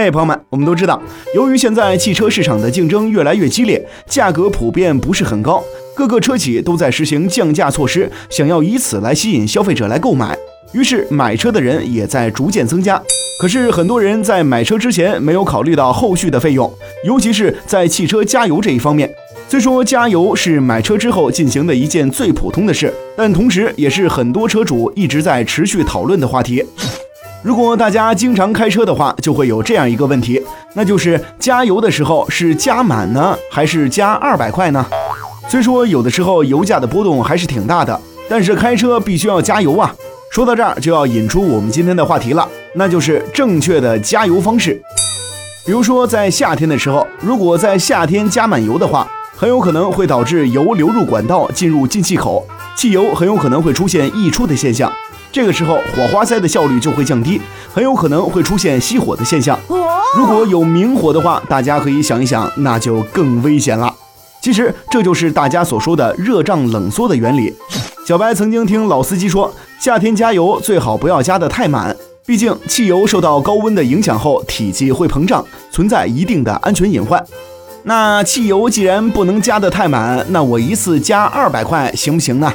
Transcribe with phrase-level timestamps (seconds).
[0.00, 1.02] 嘿，朋友们，我们都知道，
[1.34, 5.60] 由于现在汽车市场的竞争越来越激烈，价格普遍不是很高，
[5.92, 10.38] 各个车企都在实行降价措施，想要以此来吸引消费者来购买。
[10.72, 13.02] 于是买车的人也在逐渐增加。
[13.40, 16.72] 可是很多人在买车之前没有考虑到后续的费用，
[17.04, 19.12] 尤其是在汽车加油这一方面。
[19.48, 26.64] 虽说加油是买车之后进行的一件最普通的事，但同时也是很多车主一直在持续讨论的话题。
[27.40, 30.42] 如果大家经常开车的话，就会有这样一个问题，
[30.74, 34.84] 那就是加油的时候是加满呢，还是加二百块呢？
[35.48, 39.94] 虽说有的时候油价的波动还是挺大的，但是开车必须要加油啊。
[40.30, 44.80] 说到这儿，就要引出我们今天的话题了，那就是正确的加油方式。
[45.64, 54.92] 比如说在夏天的时候，如果在夏天加满油的话，很有可能会导致油流入管道进入进气口，汽油很有可能会出现溢出的现象。
[55.30, 57.40] 这个时候，火花塞的效率就会降低，
[57.72, 59.58] 很有可能会出现熄火的现象。
[60.16, 63.94] 如果有明火的话，大家可以想一想，那就更危险了。
[64.40, 67.54] 其实这就是大家所说的热胀冷缩的原理。
[68.06, 71.94] 小白曾经听老司机说，夏天加油最好不要加得太满，
[72.24, 77.22] 毕竟汽油受到高温的影响后，体积会膨胀，存在一定的安全隐患。
[77.82, 82.50] 那汽油既然不能加得太满，那我一次加二百块行不行呢？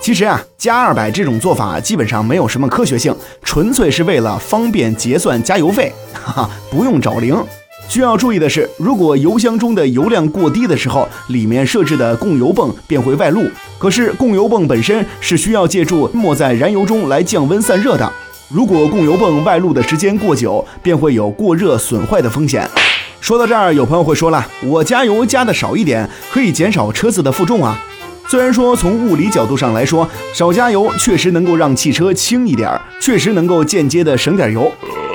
[0.00, 7.36] 其实啊，加二百这种做法基本上没有什么科学性，纯粹是为了方便结算加油费，哈哈，不用找零。
[7.88, 13.42] 需要注意的是，如果油箱中的油量过低的时候，里面设置的供油泵便会外露。
[13.78, 18.12] 可是供油泵本身是需要借助没在燃油中来降温散热的，
[18.48, 22.68] 如果供油泵外露的时间过久，便会有过热损坏的风险。
[23.20, 27.80] 说到这儿，有朋友会说了，我加油加的少一点，可以减少车子的负重啊。
[28.28, 34.70] 虽然说从物理角度上来说，少加油确实能够让汽车轻一点儿，确实能够间接的省点油。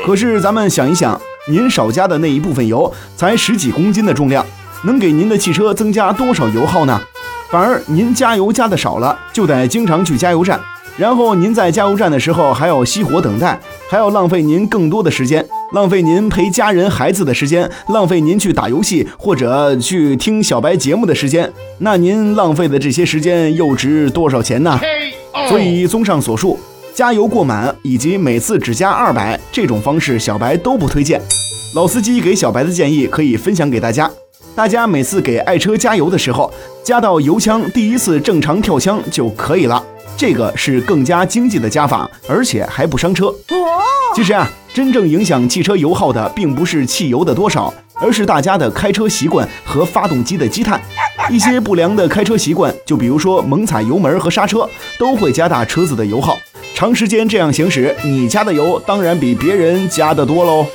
[0.06, 4.46] 可是咱们想一想，您少加的那一部分油才十几公斤的重量，
[4.86, 7.02] 能给您的汽车增加多少油耗呢？
[7.50, 10.58] 反而您加油加的少了，就得经常去加油站，
[10.96, 15.46] 然后您在加油站的时候还要熄火等待，还要浪费您更多的时间。
[15.74, 24.80] 浪费您陪家人孩子的时间，浪费您去打游戏或者去听小白节目的时间，那您浪费的这些时间又值多少钱呢？
[25.48, 26.60] 所以，综上所述，
[26.94, 31.22] 加油过满以及每次只加二百这种方式，小白都不推荐。
[31.74, 34.12] 老司机给小白的建议可以分享给大家：
[34.56, 36.52] 大家每次给爱车加油的时候，
[36.84, 39.84] 加到油枪第一次正常跳枪就可以了，
[40.18, 43.34] 这个是更加经济的加法，而且还不伤车。
[44.16, 44.50] 其实啊。
[44.74, 50.82] 真正影响汽车油耗的，并不是汽油的多少，而是大家的开车习惯和发动机的积碳。
[51.30, 54.66] 一些不良的开车习惯，就比如说猛踩油门和刹车，
[54.98, 56.38] 都会加大车子的油耗。
[56.74, 60.66] 长时间这样行驶，你加的油当然比别人加的多喽。